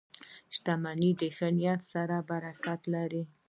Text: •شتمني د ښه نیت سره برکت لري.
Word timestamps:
•شتمني 0.55 1.11
د 1.21 1.21
ښه 1.35 1.47
نیت 1.57 1.81
سره 1.93 2.15
برکت 2.29 2.81
لري. 2.93 3.23